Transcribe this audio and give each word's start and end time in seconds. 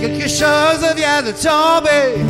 Quelque 0.00 0.28
chose 0.28 0.82
vient 0.96 1.22
de 1.22 1.32
tomber 1.32 2.24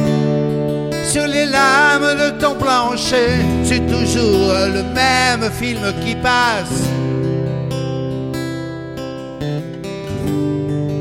sur 1.05 1.27
les 1.27 1.47
lames 1.47 2.17
de 2.19 2.31
ton 2.41 2.55
plancher. 2.57 3.31
C'est 3.65 3.87
toujours 3.87 4.53
le 4.75 4.83
même 4.93 5.51
film 5.53 5.93
qui 6.05 6.17
passe. 6.17 6.83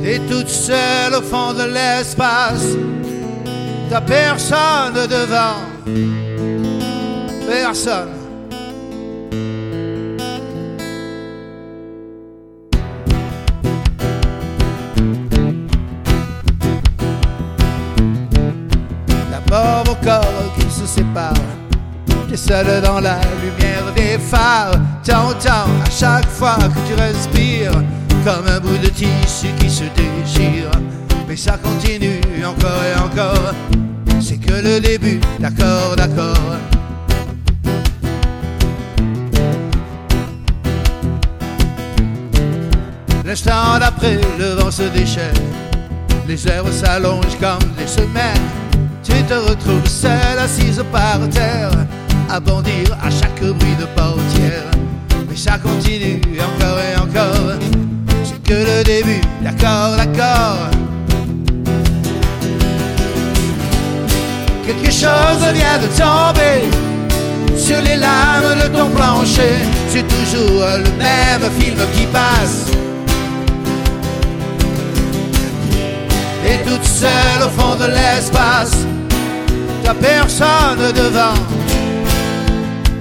T'es 0.03 0.19
toute 0.29 0.49
seule 0.49 1.15
au 1.15 1.21
fond 1.21 1.53
de 1.53 1.63
l'espace. 1.63 2.75
T'as 3.89 4.01
personne 4.01 4.93
devant. 5.07 5.61
Personne. 7.47 8.18
D'abord 19.49 19.83
vos 19.85 19.95
corps 19.95 20.53
qui 20.55 20.69
se 20.69 20.85
séparent. 20.85 21.33
T'es 22.29 22.37
seul 22.37 22.81
dans 22.83 22.99
la 22.99 23.19
lumière 23.41 23.91
des 23.95 24.19
phares. 24.19 24.73
T'entends 25.03 25.71
à 25.83 25.89
chaque 25.89 26.27
fois 26.27 26.57
que 26.57 26.87
tu 26.87 26.93
respires 26.93 27.71
comme 28.23 28.47
un 28.47 28.59
bout 28.59 28.77
de 28.77 28.89
tissu 28.89 29.47
qui 29.59 29.69
se 29.69 29.85
déchire. 29.85 30.69
Mais 31.27 31.35
ça 31.35 31.57
continue 31.57 32.21
encore 32.45 32.83
et 32.83 32.99
encore. 32.99 33.53
C'est 34.21 34.37
que 34.37 34.53
le 34.53 34.79
début, 34.79 35.19
d'accord, 35.39 35.95
d'accord. 35.97 36.37
L'instant 43.25 43.79
d'après, 43.79 44.19
le 44.37 44.61
vent 44.61 44.69
se 44.69 44.83
déchaîne. 44.83 45.33
Les 46.27 46.47
heures 46.47 46.71
s'allongent 46.71 47.39
comme 47.39 47.67
des 47.77 47.87
semaines. 47.87 48.58
Te 49.29 49.35
retrouves 49.35 49.87
seul, 49.87 50.39
assise 50.39 50.83
par 50.91 51.19
terre, 51.29 51.69
à 52.31 52.39
bondir 52.39 52.97
à 52.99 53.11
chaque 53.11 53.39
bruit 53.39 53.75
de 53.79 53.85
portière. 53.95 54.65
Mais 55.29 55.35
ça 55.35 55.59
continue 55.59 56.19
encore 56.41 56.79
et 56.79 56.99
encore. 56.99 57.53
C'est 58.23 58.41
que 58.41 58.53
le 58.55 58.83
début, 58.83 59.21
d'accord, 59.43 59.97
d'accord. 59.97 60.57
Quelque 64.65 64.91
chose 64.91 65.43
vient 65.53 65.77
de 65.77 65.87
tomber 65.95 67.55
sur 67.55 67.79
les 67.83 67.97
lames 67.97 68.57
de 68.63 68.75
ton 68.75 68.89
plancher. 68.89 69.59
C'est 69.89 70.07
toujours 70.07 70.65
le 70.75 70.91
même 70.97 71.51
film 71.59 71.77
qui 71.93 72.07
passe. 72.07 72.65
Et 76.43 76.57
toute 76.67 76.83
seule 76.83 77.43
au 77.45 77.49
fond 77.49 77.75
de 77.75 77.85
l'espace, 77.85 78.87
personne 79.93 80.91
devant, 80.93 81.33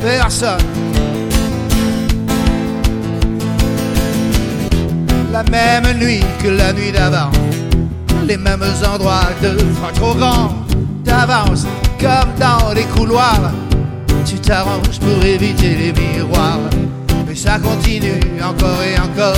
personne. 0.01 0.59
La 5.33 5.43
même 5.45 5.99
nuit 5.99 6.25
que 6.43 6.49
la 6.49 6.73
nuit 6.73 6.93
d'avant, 6.93 7.31
les 8.27 8.37
mêmes 8.37 8.65
endroits 8.93 9.31
de 9.43 9.59
fois 9.75 9.93
trop 9.95 10.15
grands. 10.15 10.55
T'avances 11.05 11.67
comme 12.01 12.33
dans 12.39 12.73
les 12.75 12.85
couloirs, 12.85 13.53
tu 14.25 14.37
t'arranges 14.37 14.99
pour 15.01 15.25
éviter 15.25 15.75
les 15.75 15.93
miroirs. 15.93 16.61
Mais 17.27 17.35
ça 17.35 17.59
continue 17.59 18.21
encore 18.43 18.83
et 18.83 18.99
encore, 18.99 19.37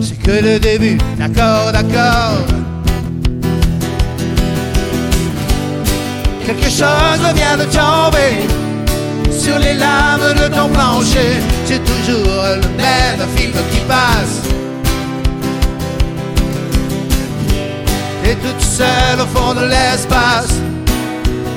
c'est 0.00 0.20
que 0.20 0.42
le 0.42 0.58
début, 0.58 0.98
d'accord, 1.18 1.72
d'accord. 1.72 2.44
Quelque 6.46 6.70
chose 6.70 7.34
vient 7.34 7.56
de 7.56 7.64
tomber 7.64 8.46
sur 9.32 9.58
les 9.58 9.74
lames 9.74 10.32
de 10.40 10.46
ton 10.46 10.68
plancher. 10.68 11.42
C'est 11.64 11.84
toujours 11.84 12.44
le 12.54 12.68
même 12.76 13.28
film 13.34 13.52
qui 13.72 13.80
passe. 13.80 14.42
Et 18.24 18.36
toute 18.36 18.60
seule 18.60 19.20
au 19.20 19.26
fond 19.36 19.54
de 19.54 19.66
l'espace, 19.66 20.54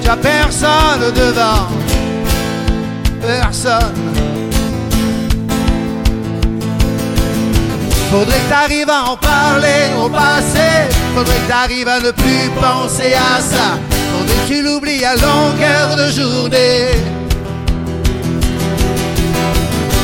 t'as 0.04 0.18
personne 0.18 1.14
devant, 1.16 1.68
personne. 3.22 3.94
Faudrait 8.10 8.40
que 8.40 8.50
t'arrives 8.50 8.90
à 8.90 9.12
en 9.12 9.18
parler 9.18 9.92
au 10.04 10.10
passé. 10.10 10.90
Faudrait 11.14 11.36
que 11.36 11.48
t'arrives 11.48 11.88
à 11.88 12.00
ne 12.00 12.10
plus 12.10 12.50
penser 12.60 13.14
à 13.14 13.40
ça. 13.40 13.99
Que 14.28 14.48
tu 14.48 14.62
l'oublies 14.62 15.04
à 15.06 15.16
longueur 15.16 15.96
de 15.96 16.12
journée. 16.12 16.88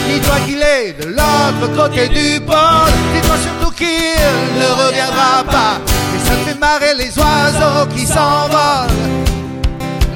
Dis-toi 0.07 0.35
qu'il 0.45 0.61
est 0.61 0.93
de 1.01 1.09
l'autre 1.09 1.75
côté 1.75 2.07
du 2.07 2.39
pôle. 2.41 2.93
Dis-toi 3.13 3.35
surtout 3.43 3.71
qu'il 3.75 3.87
ne 3.87 4.85
reviendra 4.85 5.43
pas. 5.49 5.79
Et 6.15 6.19
ça 6.27 6.33
fait 6.45 6.59
marrer 6.59 6.93
les 6.97 7.11
oiseaux 7.17 7.85
qui 7.95 8.05
s'envolent. 8.05 8.89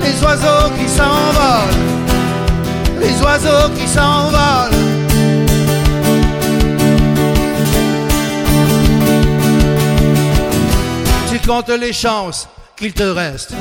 Les 0.02 0.24
oiseaux 0.24 0.70
qui 0.78 0.88
s'envolent. 0.88 1.76
Les 3.00 3.22
oiseaux 3.22 3.70
qui 3.78 3.88
s'envolent. 3.88 4.80
Tu 11.30 11.48
comptes 11.48 11.70
les 11.70 11.94
chances 11.94 12.48
qu'il 12.78 12.94
te 12.94 13.04
reste 13.04 13.54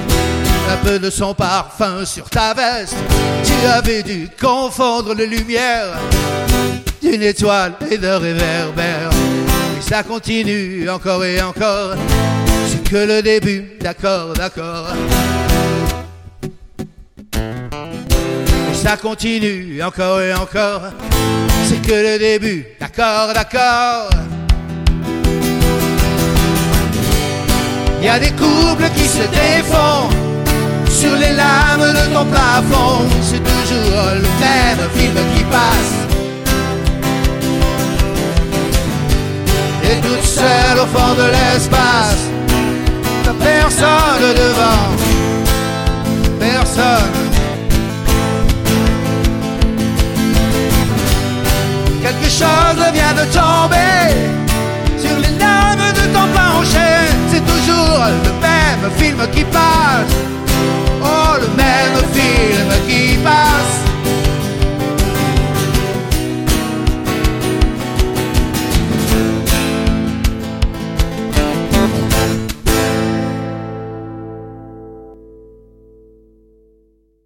un 0.69 0.77
peu 0.85 0.99
de 0.99 1.11
son 1.11 1.35
parfum 1.35 2.05
sur 2.05 2.29
ta 2.29 2.55
veste. 2.55 2.97
Tu 3.45 3.67
avais 3.67 4.03
dû 4.03 4.29
confondre 4.41 5.15
les 5.15 5.27
lumières 5.27 5.99
d'une 7.01 7.23
étoile 7.23 7.73
et 7.91 7.97
de 7.97 8.07
réverbère. 8.07 9.11
Et 9.79 9.83
ça 9.83 10.03
continue 10.03 10.89
encore 10.91 11.25
et 11.25 11.41
encore. 11.41 11.95
C'est 12.69 12.89
que 12.89 12.97
le 12.97 13.23
début, 13.23 13.65
d'accord, 13.81 14.35
d'accord. 14.35 14.89
Et 18.71 18.75
ça 18.75 18.97
continue 18.97 19.83
encore 19.83 20.21
et 20.21 20.35
encore. 20.35 20.83
C'est 21.65 21.81
que 21.81 21.93
le 21.93 22.19
début, 22.19 22.67
d'accord, 22.79 23.33
d'accord. 23.33 24.11
Il 28.01 28.05
y 28.05 28.09
a 28.09 28.19
des 28.19 28.31
couples 28.31 28.89
qui 28.95 29.09
se 29.09 29.23
défont 29.23 30.28
sur 30.99 31.15
les 31.15 31.33
lames 31.33 31.93
de 31.99 32.13
ton 32.13 32.25
plafond. 32.25 33.07
C'est 33.23 33.43
toujours 33.53 34.07
le 34.17 34.29
même 34.45 34.83
film 34.97 35.17
qui 35.35 35.45
passe. 35.45 35.95
Et 39.85 39.97
toute 40.01 40.25
seule 40.25 40.79
au 40.85 40.87
fond 40.95 41.15
de 41.23 41.27
l'espace, 41.37 42.23
personne 43.39 44.27
devant, 44.43 44.89
personne. 46.41 47.17
Quelque 52.03 52.31
chose 52.41 52.81
vient 52.97 53.15
de 53.21 53.27
tomber 53.39 54.03
sur 54.99 55.17
les 55.25 55.35
lames 55.39 55.93
de 56.01 56.05
ton 56.15 56.27
plancher. 56.35 56.97
C'est 57.31 57.45
toujours 57.53 58.05
le 58.27 58.33
même 58.47 58.91
film 58.99 59.19
qui 59.33 59.45
passe. 59.45 60.38